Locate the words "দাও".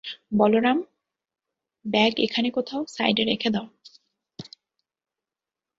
3.49-3.67